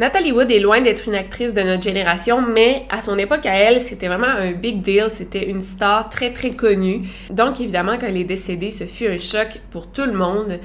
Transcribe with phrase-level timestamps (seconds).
[0.00, 3.54] Nathalie Wood est loin d'être une actrice de notre génération, mais à son époque à
[3.54, 5.08] elle, c'était vraiment un big deal.
[5.10, 7.02] C'était une star très très connue.
[7.28, 10.58] Donc évidemment, quand elle est décédée, ce fut un choc pour tout le monde.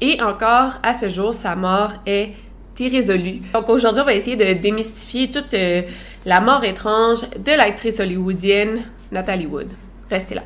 [0.00, 2.30] Et encore, à ce jour, sa mort est
[2.78, 3.42] irrésolue.
[3.52, 5.82] Donc aujourd'hui, on va essayer de démystifier toute euh,
[6.24, 9.68] la mort étrange de l'actrice hollywoodienne Nathalie Wood.
[10.10, 10.42] Restez là.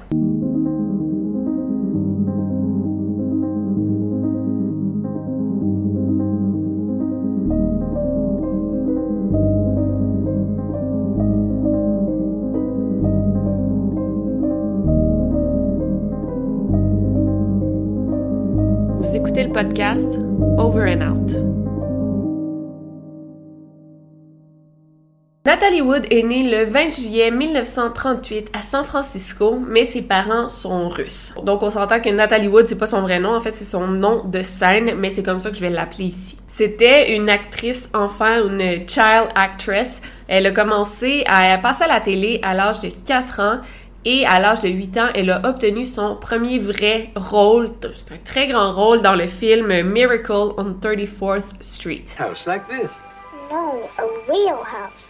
[19.54, 20.18] Podcast
[20.58, 21.30] Over and Out.
[25.46, 30.88] Nathalie Wood est née le 20 juillet 1938 à San Francisco, mais ses parents sont
[30.88, 31.34] russes.
[31.44, 33.86] Donc on s'entend que Nathalie Wood, c'est pas son vrai nom, en fait c'est son
[33.86, 36.36] nom de scène, mais c'est comme ça que je vais l'appeler ici.
[36.48, 40.02] C'était une actrice enfant, une child actress.
[40.26, 43.58] Elle a commencé à passer à la télé à l'âge de 4 ans
[44.04, 48.18] et à l'âge de 8 ans, elle a obtenu son premier vrai rôle, c'est un
[48.18, 52.04] très grand rôle dans le film Miracle on 34th Street.
[52.18, 52.90] House like this.
[53.50, 55.08] No, a real house.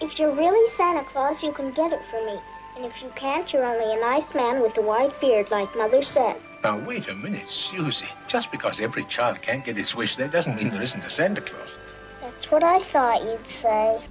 [0.00, 2.38] If you're really Santa Claus, you can get it for me.
[2.76, 6.02] And if you can't, you're only a nice man with a white beard, like Mother
[6.02, 6.36] said.
[6.62, 8.06] Now, wait a minute, Susie.
[8.28, 11.40] Just because every child can't get his wish, that doesn't mean there isn't a Santa
[11.40, 11.76] Claus.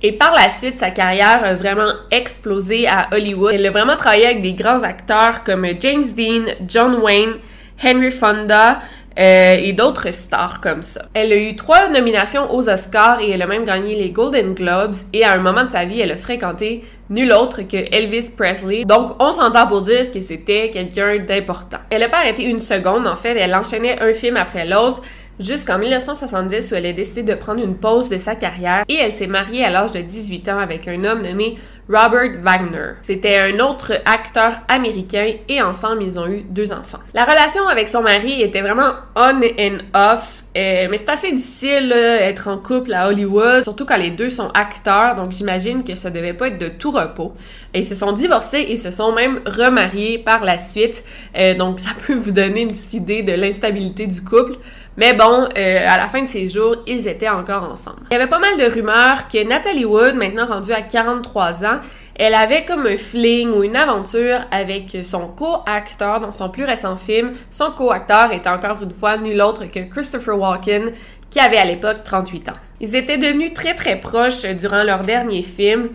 [0.02, 3.54] Et par la suite, sa carrière a vraiment explosé à Hollywood.
[3.54, 7.36] Elle a vraiment travaillé avec des grands acteurs comme James Dean, John Wayne,
[7.84, 8.80] Henry Fonda,
[9.20, 11.06] euh, et d'autres stars comme ça.
[11.16, 14.94] Elle a eu trois nominations aux Oscars et elle a même gagné les Golden Globes
[15.12, 18.86] et à un moment de sa vie, elle a fréquenté nul autre que Elvis Presley.
[18.86, 21.80] Donc, on s'entend pour dire que c'était quelqu'un d'important.
[21.90, 25.02] Elle n'a pas arrêté une seconde, en fait, elle enchaînait un film après l'autre
[25.40, 29.14] jusqu'en 1970 où elle a décidé de prendre une pause de sa carrière et elle
[29.14, 31.56] s'est mariée à l'âge de 18 ans avec un homme nommé
[31.90, 32.94] Robert Wagner.
[33.02, 37.00] C'était un autre acteur américain et ensemble ils ont eu deux enfants.
[37.14, 41.90] La relation avec son mari était vraiment on and off, euh, mais c'est assez difficile
[41.90, 46.10] d'être en couple à Hollywood, surtout quand les deux sont acteurs, donc j'imagine que ça
[46.10, 47.34] devait pas être de tout repos.
[47.74, 51.04] Et ils se sont divorcés et se sont même remariés par la suite,
[51.38, 54.56] euh, donc ça peut vous donner une petite idée de l'instabilité du couple.
[54.98, 58.00] Mais bon, euh, à la fin de ses jours, ils étaient encore ensemble.
[58.10, 61.80] Il y avait pas mal de rumeurs que Natalie Wood, maintenant rendue à 43 ans,
[62.18, 66.98] elle avait comme un fling ou une aventure avec son co-acteur dans son plus récent
[66.98, 67.34] film.
[67.52, 70.94] Son co-acteur est encore une fois nul autre que Christopher Walken,
[71.30, 72.54] qui avait à l'époque 38 ans.
[72.80, 75.90] Ils étaient devenus très très proches durant leur dernier film.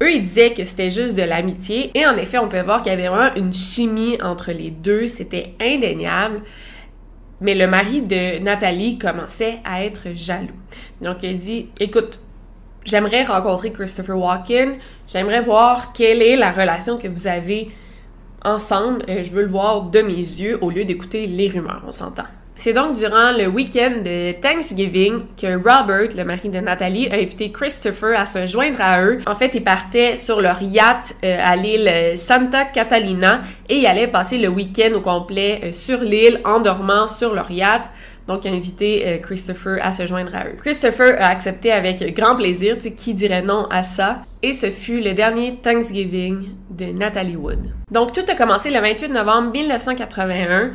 [0.00, 1.90] Eux, ils disaient que c'était juste de l'amitié.
[1.94, 5.08] Et en effet, on peut voir qu'il y avait vraiment une chimie entre les deux.
[5.08, 6.42] C'était indéniable.
[7.40, 10.54] Mais le mari de Nathalie commençait à être jaloux.
[11.00, 12.20] Donc, il dit, écoute,
[12.84, 14.74] j'aimerais rencontrer Christopher Walken.
[15.08, 17.68] J'aimerais voir quelle est la relation que vous avez
[18.44, 19.02] ensemble.
[19.08, 22.24] Euh, je veux le voir de mes yeux au lieu d'écouter les rumeurs, on s'entend.
[22.56, 27.50] C'est donc durant le week-end de Thanksgiving que Robert, le mari de Nathalie, a invité
[27.50, 29.18] Christopher à se joindre à eux.
[29.26, 34.06] En fait, ils partaient sur leur yacht euh, à l'île Santa Catalina et ils allaient
[34.06, 37.90] passer le week-end au complet euh, sur l'île en dormant sur leur yacht.
[38.26, 40.56] Donc invité euh, Christopher à se joindre à eux.
[40.58, 45.00] Christopher a accepté avec grand plaisir, tu qui dirait non à ça, et ce fut
[45.00, 47.70] le dernier Thanksgiving de Natalie Wood.
[47.90, 50.70] Donc tout a commencé le 28 novembre 1981.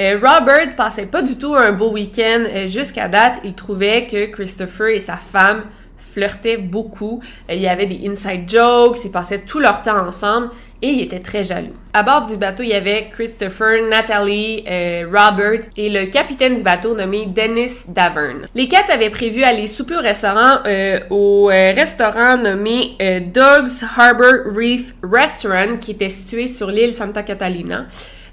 [0.00, 3.40] Euh, Robert passait pas du tout un beau week-end euh, jusqu'à date.
[3.44, 5.64] Il trouvait que Christopher et sa femme
[5.96, 7.22] flirtaient beaucoup.
[7.50, 10.50] Il y avait des inside jokes, ils passaient tout leur temps ensemble
[10.84, 11.72] et il était très jaloux.
[11.94, 16.62] À bord du bateau, il y avait Christopher, Natalie, euh, Robert et le capitaine du
[16.62, 18.44] bateau nommé Dennis Davern.
[18.54, 23.82] Les quatre avaient prévu aller souper au restaurant, euh, au euh, restaurant nommé euh, Doug's
[23.96, 27.86] Harbor Reef Restaurant qui était situé sur l'île Santa Catalina.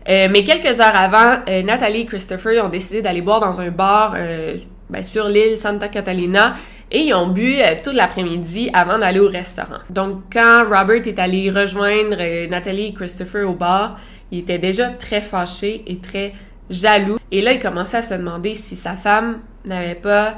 [0.08, 4.16] Mais quelques heures avant, Nathalie et Christopher ont décidé d'aller boire dans un bar
[4.90, 6.56] ben, sur l'île Santa Catalina
[6.92, 9.80] et ils ont bu euh, toute l'après-midi avant d'aller au restaurant.
[9.90, 13.98] Donc, quand Robert est allé rejoindre euh, Nathalie et Christopher au bar,
[14.32, 16.34] il était déjà très fâché et très
[16.70, 17.18] jaloux.
[17.32, 20.36] Et là, il commençait à se demander si sa femme n'avait pas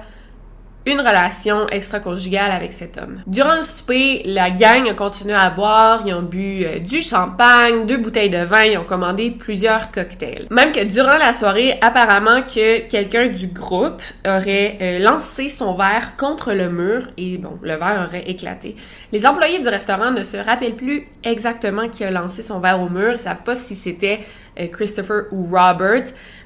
[0.86, 3.22] une relation extra-conjugale avec cet homme.
[3.26, 7.86] Durant le souper, la gang a continué à boire, ils ont bu euh, du champagne,
[7.86, 10.48] deux bouteilles de vin, ils ont commandé plusieurs cocktails.
[10.50, 16.18] Même que durant la soirée, apparemment que quelqu'un du groupe aurait euh, lancé son verre
[16.18, 18.76] contre le mur et bon, le verre aurait éclaté.
[19.12, 22.90] Les employés du restaurant ne se rappellent plus exactement qui a lancé son verre au
[22.90, 24.20] mur, ils savent pas si c'était
[24.60, 26.04] euh, Christopher ou Robert,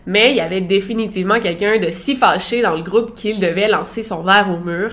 [0.08, 4.02] mais il y avait définitivement quelqu'un de si fâché dans le groupe qu'il devait lancer
[4.02, 4.92] son verre au mur.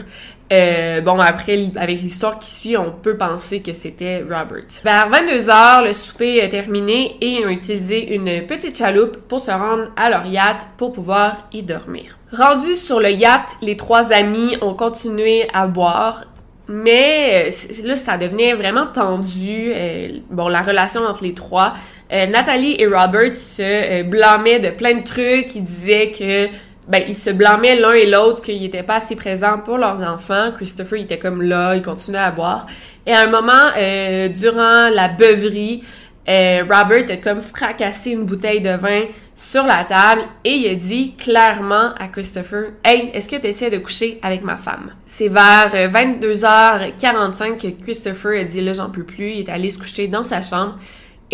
[0.53, 4.65] Euh, bon, après, avec l'histoire qui suit, on peut penser que c'était Robert.
[4.85, 9.53] Vers 22h, le souper est terminé et ils ont utilisé une petite chaloupe pour se
[9.53, 12.19] rendre à leur yacht pour pouvoir y dormir.
[12.33, 16.25] Rendus sur le yacht, les trois amis ont continué à boire
[16.67, 19.71] mais euh, là, ça devenait vraiment tendu.
[19.75, 21.75] euh, bon, la relation entre les trois.
[22.13, 25.55] Euh, Nathalie et Robert se euh, blâmaient de plein de trucs.
[25.55, 26.49] Ils disaient que
[26.87, 30.53] ben ils se blâmaient l'un et l'autre qu'ils n'étaient pas assez présents pour leurs enfants.
[30.55, 32.67] Christopher il était comme là, il continuait à boire.
[33.07, 35.83] Et à un moment, euh, durant la beuverie,
[36.29, 39.03] euh, Robert a comme fracassé une bouteille de vin
[39.37, 43.71] sur la table et il a dit clairement à Christopher Hey, est-ce que tu essaies
[43.71, 44.93] de coucher avec ma femme?
[45.05, 49.33] C'est vers euh, 22h45 que Christopher a dit là, j'en peux plus.
[49.33, 50.79] Il est allé se coucher dans sa chambre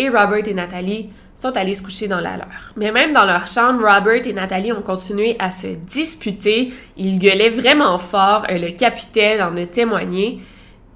[0.09, 2.73] Robert et Nathalie sont allés se coucher dans la leur.
[2.75, 6.71] Mais même dans leur chambre, Robert et Nathalie ont continué à se disputer.
[6.97, 8.45] Ils gueulaient vraiment fort.
[8.49, 10.39] Euh, le capitaine en a témoigné.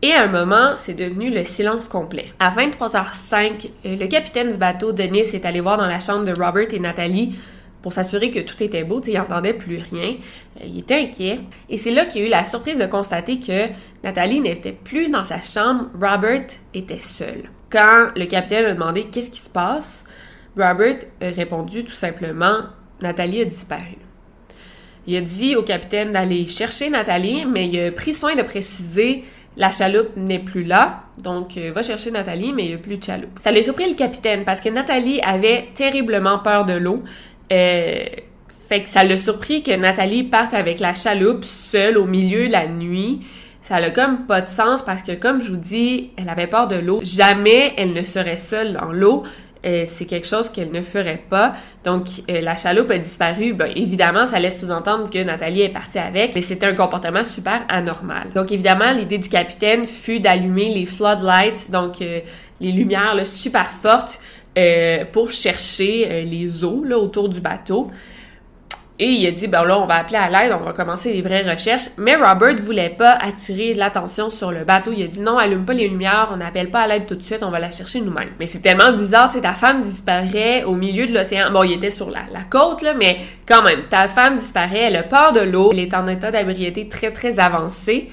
[0.01, 2.31] Et à un moment, c'est devenu le silence complet.
[2.39, 6.39] À 23h05, euh, le capitaine du bateau, Denis, est allé voir dans la chambre de
[6.39, 7.35] Robert et Nathalie
[7.81, 9.01] pour s'assurer que tout était beau.
[9.01, 10.15] Il n'entendait plus rien.
[10.61, 11.39] Euh, il était inquiet.
[11.69, 13.67] Et c'est là qu'il a eu la surprise de constater que
[14.03, 15.85] Nathalie n'était plus dans sa chambre.
[15.99, 17.49] Robert était seul.
[17.75, 20.05] Quand le capitaine a demandé qu'est-ce qui se passe,
[20.55, 22.59] Robert a répondu tout simplement
[23.01, 23.97] Nathalie a disparu.
[25.07, 29.25] Il a dit au capitaine d'aller chercher Nathalie, mais il a pris soin de préciser
[29.57, 32.97] la chaloupe n'est plus là, donc euh, va chercher Nathalie, mais il n'y a plus
[32.97, 33.39] de chaloupe.
[33.41, 37.03] Ça l'a surpris le capitaine parce que Nathalie avait terriblement peur de l'eau.
[37.51, 38.05] Euh,
[38.69, 42.53] fait que ça l'a surpris que Nathalie parte avec la chaloupe seule au milieu de
[42.53, 43.19] la nuit.
[43.67, 46.67] Ça n'a comme pas de sens parce que, comme je vous dis, elle avait peur
[46.67, 46.99] de l'eau.
[47.01, 49.23] Jamais elle ne serait seule dans l'eau.
[49.65, 51.55] Euh, c'est quelque chose qu'elle ne ferait pas.
[51.83, 53.53] Donc, euh, la chaloupe a disparu.
[53.53, 57.63] Ben, évidemment, ça laisse sous-entendre que Nathalie est partie avec, mais c'était un comportement super
[57.67, 58.33] anormal.
[58.35, 62.19] Donc, évidemment, l'idée du capitaine fut d'allumer les floodlights, donc euh,
[62.61, 64.19] les lumières super fortes,
[64.59, 67.87] euh, pour chercher les eaux là, autour du bateau.
[68.97, 71.21] Et il a dit, ben là, on va appeler à l'aide, on va commencer les
[71.21, 71.89] vraies recherches.
[71.97, 74.91] Mais Robert voulait pas attirer l'attention sur le bateau.
[74.95, 77.21] Il a dit, non, allume pas les lumières, on n'appelle pas à l'aide tout de
[77.21, 78.29] suite, on va la chercher nous-mêmes.
[78.39, 81.51] Mais c'est tellement bizarre, tu sais, ta femme disparaît au milieu de l'océan.
[81.51, 85.03] Bon, il était sur la, côte, là, mais quand même, ta femme disparaît, elle a
[85.03, 88.09] peur de l'eau, elle est en état d'ébriété très, très avancé.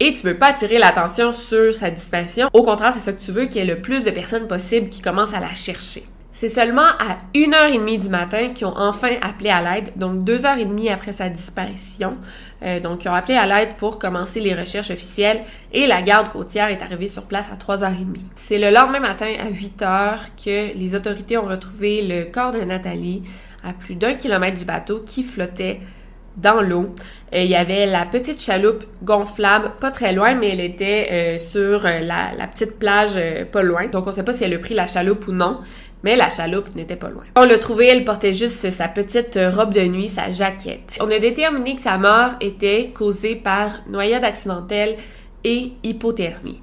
[0.00, 2.50] Et tu veux pas attirer l'attention sur sa disparition.
[2.52, 4.90] Au contraire, c'est ça que tu veux, qu'il y ait le plus de personnes possible
[4.90, 6.02] qui commencent à la chercher.
[6.36, 11.14] C'est seulement à 1h30 du matin qu'ils ont enfin appelé à l'aide, donc 2h30 après
[11.14, 12.18] sa disparition.
[12.62, 15.40] Euh, donc, ils ont appelé à l'aide pour commencer les recherches officielles
[15.72, 18.18] et la garde côtière est arrivée sur place à 3h30.
[18.34, 23.22] C'est le lendemain matin à 8h que les autorités ont retrouvé le corps de Nathalie
[23.64, 25.80] à plus d'un kilomètre du bateau qui flottait
[26.36, 26.94] dans l'eau.
[27.34, 31.38] Euh, il y avait la petite chaloupe gonflable, pas très loin, mais elle était euh,
[31.38, 33.18] sur la, la petite plage
[33.50, 33.86] pas loin.
[33.86, 35.60] Donc on sait pas si elle a pris la chaloupe ou non,
[36.02, 37.24] mais la chaloupe n'était pas loin.
[37.36, 40.98] On l'a trouvée, elle portait juste sa petite robe de nuit, sa jaquette.
[41.00, 44.96] On a déterminé que sa mort était causée par noyade accidentelle
[45.44, 46.60] et hypothermie.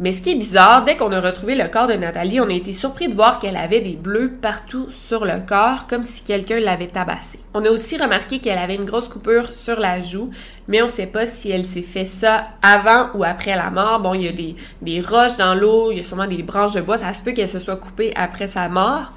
[0.00, 2.52] Mais ce qui est bizarre, dès qu'on a retrouvé le corps de Nathalie, on a
[2.52, 6.58] été surpris de voir qu'elle avait des bleus partout sur le corps, comme si quelqu'un
[6.58, 7.38] l'avait tabassée.
[7.54, 10.30] On a aussi remarqué qu'elle avait une grosse coupure sur la joue,
[10.66, 14.00] mais on ne sait pas si elle s'est fait ça avant ou après la mort.
[14.00, 16.72] Bon, il y a des, des roches dans l'eau, il y a sûrement des branches
[16.72, 19.12] de bois, ça se peut qu'elle se soit coupée après sa mort,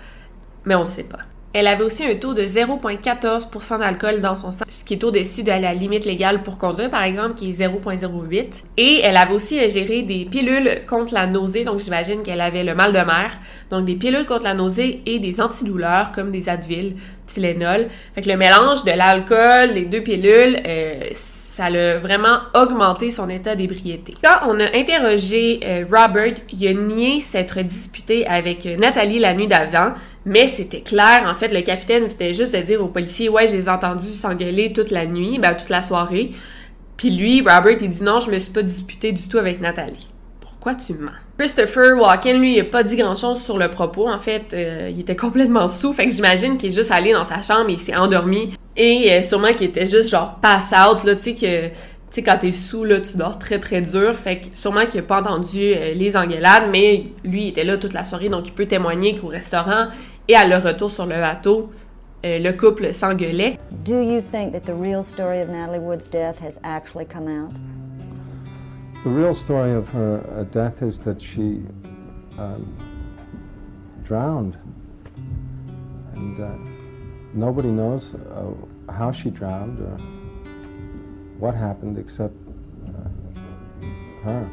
[0.65, 1.19] mais on ne sait pas.
[1.59, 5.41] Elle avait aussi un taux de 0,14 d'alcool dans son sang, ce qui est au-dessus
[5.41, 8.61] de la limite légale pour conduire, par exemple, qui est 0,08.
[8.77, 12.75] Et elle avait aussi ingéré des pilules contre la nausée, donc j'imagine qu'elle avait le
[12.75, 13.31] mal de mer.
[13.71, 16.95] Donc des pilules contre la nausée et des antidouleurs comme des Advil,
[17.25, 17.87] Tylenol.
[18.13, 21.09] Fait que le mélange de l'alcool, les deux pilules, euh,
[21.57, 24.15] ça a vraiment augmenté son état d'ébriété.
[24.23, 29.47] Quand on a interrogé euh, Robert, il a nié s'être disputé avec Nathalie la nuit
[29.47, 29.93] d'avant,
[30.25, 33.53] mais c'était clair, en fait, le capitaine venait juste de dire aux policiers, ouais, je
[33.53, 36.31] les ai entendus s'engueuler toute la nuit, ben, toute la soirée.
[36.95, 40.11] Puis lui, Robert, il dit non, je me suis pas disputé du tout avec Nathalie.
[40.39, 41.11] Pourquoi tu mens?
[41.39, 44.07] Christopher Walken, lui, il a pas dit grand-chose sur le propos.
[44.07, 45.93] En fait, euh, il était complètement sous.
[45.93, 48.53] Fait que j'imagine qu'il est juste allé dans sa chambre et il s'est endormi.
[48.77, 51.69] Et euh, sûrement qu'il était juste genre pass out, là, tu sais, que...
[52.09, 54.15] Tu sais, quand t'es sous, là, tu dors très, très dur.
[54.15, 57.77] Fait que sûrement qu'il a pas entendu euh, les engueulades, mais lui, il était là
[57.77, 59.87] toute la soirée, donc il peut témoigner qu'au restaurant,
[60.29, 61.69] et à leur retour sur le bateau,
[62.25, 63.59] euh, le couple s'engueulait.
[63.83, 67.51] Do you think that the real story of Natalie Wood's death has actually come out?
[69.03, 71.61] The real story of her uh, death is that she
[72.39, 72.73] um,
[74.03, 74.57] drowned.
[76.15, 76.76] And uh,
[77.37, 79.97] nobody knows uh, how she drowned or
[81.39, 82.33] what happened except
[82.87, 83.79] uh,
[84.23, 84.49] her.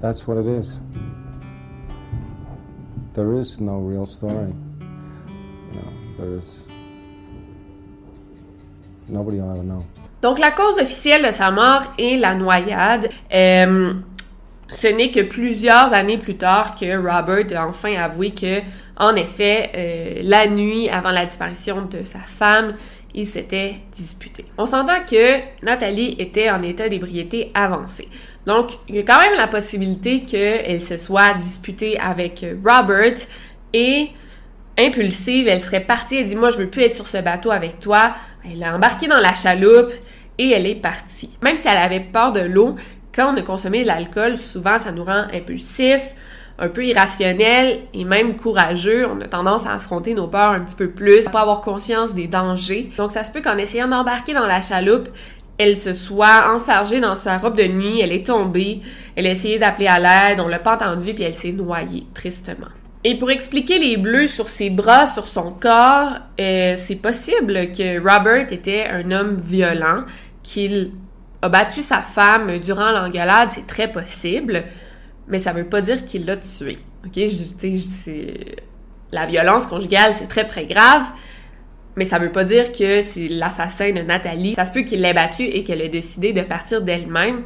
[0.00, 0.80] That's what it is.
[3.12, 4.54] There is no real story.
[5.70, 6.64] You know, there is.
[9.08, 9.84] Nobody will ever know.
[10.22, 13.10] Donc, la cause officielle de sa mort est la noyade.
[13.32, 13.94] Euh,
[14.68, 18.60] ce n'est que plusieurs années plus tard que Robert a enfin avoué que,
[18.96, 22.74] en effet, euh, la nuit avant la disparition de sa femme,
[23.14, 24.44] il s'était disputé.
[24.56, 28.08] On s'entend que Nathalie était en état d'ébriété avancé.
[28.46, 33.14] Donc, il y a quand même la possibilité qu'elle se soit disputée avec Robert
[33.72, 34.08] et
[34.78, 37.80] impulsive, elle serait partie, elle dit moi je veux plus être sur ce bateau avec
[37.80, 38.14] toi.
[38.50, 39.92] Elle a embarqué dans la chaloupe
[40.38, 41.30] et elle est partie.
[41.42, 42.76] Même si elle avait peur de l'eau,
[43.14, 46.14] quand on a consommé de l'alcool, souvent ça nous rend impulsif,
[46.58, 49.06] un peu irrationnel et même courageux.
[49.06, 52.14] On a tendance à affronter nos peurs un petit peu plus, à pas avoir conscience
[52.14, 52.90] des dangers.
[52.96, 55.08] Donc ça se peut qu'en essayant d'embarquer dans la chaloupe,
[55.58, 58.80] elle se soit enfargée dans sa robe de nuit, elle est tombée,
[59.16, 62.68] elle a essayé d'appeler à l'aide, on l'a pas entendue, puis elle s'est noyée, tristement.
[63.04, 67.98] Et pour expliquer les bleus sur ses bras, sur son corps, euh, c'est possible que
[68.00, 70.04] Robert était un homme violent,
[70.42, 70.92] qu'il
[71.42, 74.62] a battu sa femme durant l'engueulade, c'est très possible,
[75.32, 76.78] mais ça veut pas dire qu'il l'a tué.
[77.06, 78.12] Ok, je,
[79.10, 81.04] la violence conjugale, c'est très très grave,
[81.96, 84.54] mais ça veut pas dire que c'est l'assassin de Nathalie.
[84.54, 87.44] Ça se peut qu'il l'ait battu et qu'elle ait décidé de partir d'elle-même.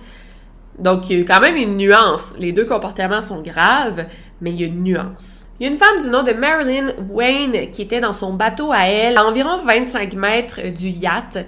[0.81, 2.35] Donc, il y a quand même une nuance.
[2.41, 4.05] Les deux comportements sont graves,
[4.41, 5.47] mais il y a une nuance.
[5.59, 8.73] Il y a une femme du nom de Marilyn Wayne qui était dans son bateau
[8.73, 11.39] à elle, à environ 25 mètres du yacht.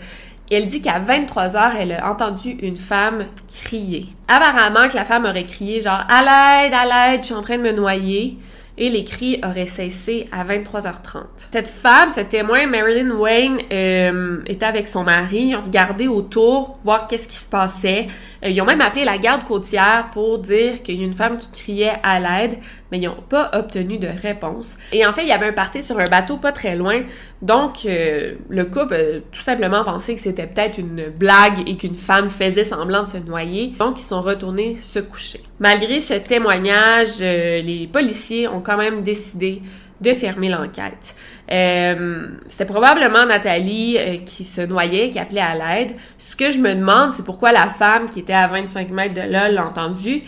[0.51, 3.27] Et elle dit qu'à 23 heures, elle a entendu une femme
[3.65, 4.07] crier.
[4.29, 7.59] Apparemment que la femme aurait crié genre «À l'aide, à l'aide, je suis en train
[7.59, 8.39] de me noyer»
[8.79, 11.25] et les cris auraient cessé à 23h30.
[11.51, 16.79] Cette femme, ce témoin, Marilyn Wayne, euh, était avec son mari, ils ont regardé autour,
[16.85, 18.07] voir qu'est-ce qui se passait.
[18.45, 21.37] Euh, ils ont même appelé la garde côtière pour dire qu'il y a une femme
[21.37, 22.59] qui criait à l'aide,
[22.91, 24.77] mais ils n'ont pas obtenu de réponse.
[24.93, 27.01] Et en fait, il y avait un party sur un bateau pas très loin,
[27.43, 31.95] donc euh, le couple a tout simplement pensé que c'était peut-être une blague et qu'une
[31.95, 35.41] femme faisait semblant de se noyer, donc ils sont retournés se coucher.
[35.61, 39.63] Malgré ce témoignage, les policiers ont quand même décidé
[40.01, 41.17] de fermer l'enquête.
[41.51, 45.93] Euh, c'était probablement Nathalie euh, qui se noyait, qui appelait à l'aide.
[46.19, 49.23] Ce que je me demande, c'est pourquoi la femme qui était à 25 mètres de
[49.23, 50.23] là l'a entendu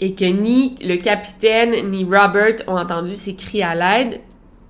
[0.00, 4.20] et que ni le capitaine ni Robert ont entendu ses cris à l'aide.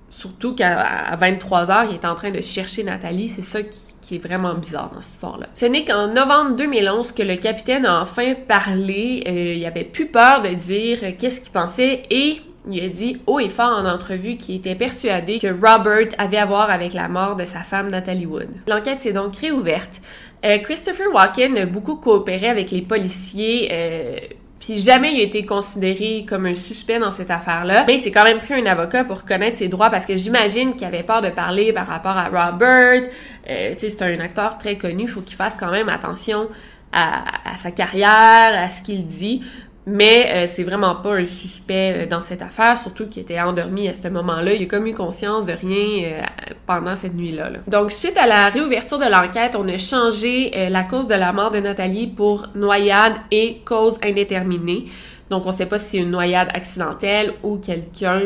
[0.09, 3.29] Surtout qu'à 23 heures, il est en train de chercher Nathalie.
[3.29, 5.47] C'est ça qui, est vraiment bizarre dans cette histoire-là.
[5.55, 9.23] Ce n'est qu'en novembre 2011 que le capitaine a enfin parlé.
[9.27, 13.39] Euh, il avait plus peur de dire qu'est-ce qu'il pensait et il a dit haut
[13.39, 17.35] et fort en entrevue qu'il était persuadé que Robert avait à voir avec la mort
[17.35, 18.49] de sa femme Natalie Wood.
[18.67, 20.01] L'enquête s'est donc réouverte.
[20.45, 23.69] Euh, Christopher Walken a beaucoup coopéré avec les policiers.
[23.71, 24.17] Euh,
[24.63, 27.83] puis jamais il a été considéré comme un suspect dans cette affaire-là.
[27.85, 30.77] Mais il s'est quand même pris un avocat pour connaître ses droits parce que j'imagine
[30.77, 33.03] qu'il avait peur de parler par rapport à Robert.
[33.49, 36.47] Euh, tu sais, c'est un acteur très connu, faut qu'il fasse quand même attention
[36.93, 39.43] à, sa carrière, à ce qu'il dit.
[39.85, 43.89] Mais euh, c'est vraiment pas un suspect euh, dans cette affaire, surtout qu'il était endormi
[43.89, 44.53] à ce moment-là.
[44.53, 46.21] Il a comme eu conscience de rien euh,
[46.65, 47.49] pendant cette nuit-là.
[47.49, 47.59] là.
[47.67, 51.33] Donc, suite à la réouverture de l'enquête, on a changé euh, la cause de la
[51.33, 54.85] mort de Nathalie pour noyade et cause indéterminée.
[55.29, 58.21] Donc, on sait pas si c'est une noyade accidentelle ou quelqu'un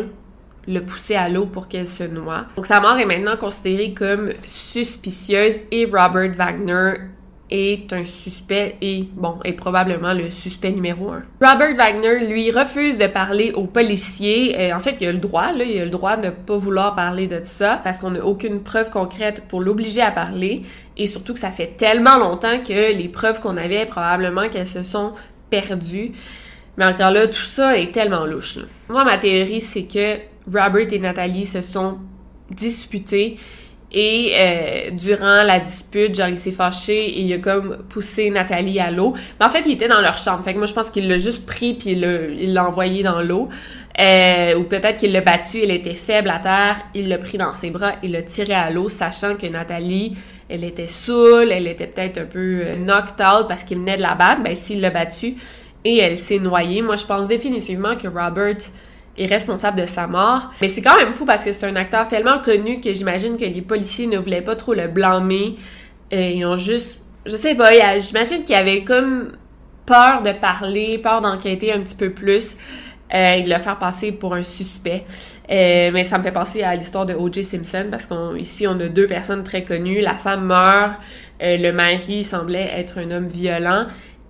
[0.67, 2.45] l'a poussée à l'eau pour qu'elle se noie.
[2.55, 6.99] Donc, sa mort est maintenant considérée comme suspicieuse et Robert Wagner
[7.49, 11.23] est un suspect et, bon, est probablement le suspect numéro un.
[11.41, 14.55] Robert Wagner, lui, refuse de parler aux policiers.
[14.59, 16.57] Euh, en fait, il a le droit, là, il a le droit de ne pas
[16.57, 20.63] vouloir parler de ça parce qu'on n'a aucune preuve concrète pour l'obliger à parler
[20.97, 24.83] et surtout que ça fait tellement longtemps que les preuves qu'on avait, probablement qu'elles se
[24.83, 25.13] sont
[25.49, 26.11] perdues.
[26.77, 28.59] Mais encore là, tout ça est tellement louche.
[28.89, 31.97] Moi, ma théorie, c'est que Robert et Nathalie se sont
[32.51, 33.37] disputés
[33.91, 38.79] et euh, durant la dispute, genre il s'est fâché et il a comme poussé Nathalie
[38.79, 39.13] à l'eau.
[39.39, 40.43] Mais en fait, il était dans leur chambre.
[40.43, 43.21] Fait que moi, je pense qu'il l'a juste pris puis il l'a- il envoyé dans
[43.21, 43.47] l'eau.
[43.99, 47.53] Euh, ou peut-être qu'il l'a battu, elle était faible à terre, il l'a pris dans
[47.53, 50.13] ses bras et l'a tiré à l'eau, sachant que Nathalie,
[50.49, 54.03] elle était saoule, elle était peut-être un peu euh, knocked out parce qu'il venait de
[54.03, 54.43] la battre.
[54.43, 55.35] Ben, s'il l'a battue
[55.83, 58.57] et elle s'est noyée, moi, je pense définitivement que Robert
[59.17, 60.51] est responsable de sa mort.
[60.61, 63.45] Mais c'est quand même fou parce que c'est un acteur tellement connu que j'imagine que
[63.45, 65.55] les policiers ne voulaient pas trop le blâmer.
[66.13, 66.99] Euh, ils ont juste...
[67.25, 69.29] Je sais pas, j'imagine qu'il avait comme
[69.85, 72.55] peur de parler, peur d'enquêter un petit peu plus.
[73.13, 75.05] Euh, et de le faire passer pour un suspect.
[75.49, 77.45] Euh, mais ça me fait penser à l'histoire de O.J.
[77.45, 80.01] Simpson parce qu'ici, on a deux personnes très connues.
[80.01, 80.95] La femme meurt,
[81.41, 83.85] euh, le mari semblait être un homme violent.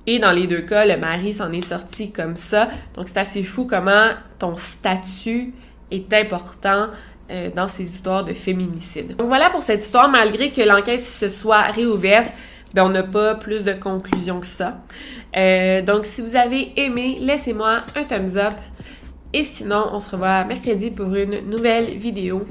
[0.07, 2.69] Et dans les deux cas, le mari s'en est sorti comme ça.
[2.95, 5.53] Donc, c'est assez fou comment ton statut
[5.91, 6.87] est important
[7.29, 9.17] euh, dans ces histoires de féminicide.
[9.17, 10.07] Donc, voilà pour cette histoire.
[10.07, 12.31] Malgré que l'enquête se soit réouverte,
[12.73, 14.79] ben, on n'a pas plus de conclusions que ça.
[15.35, 18.53] Euh, donc, si vous avez aimé, laissez-moi un thumbs up.
[19.33, 22.47] Et sinon, on se revoit mercredi pour une nouvelle vidéo.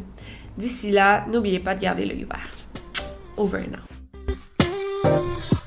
[0.59, 2.51] D'ici là, n'oubliez pas de garder l'œil ouvert.
[3.39, 5.63] Over and out.